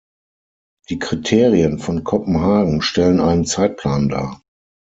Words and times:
Die 0.89 0.97
Kriterien 0.97 1.77
von 1.77 2.03
Kopenhagen 2.03 2.81
stellen 2.81 3.19
einen 3.19 3.45
Zeitplan 3.45 4.09
dar. 4.09 4.41